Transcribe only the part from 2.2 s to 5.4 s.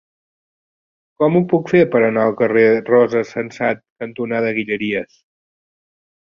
al carrer Rosa Sensat cantonada Guilleries?